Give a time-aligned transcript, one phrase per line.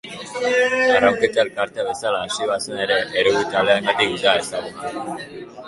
[0.93, 5.17] Arraunketa elkarte bezala hasi bazen ere errugbi taldearengatik da ezaguna.